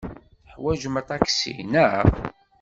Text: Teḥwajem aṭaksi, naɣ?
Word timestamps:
Teḥwajem 0.45 0.95
aṭaksi, 1.01 1.55
naɣ? 1.71 2.05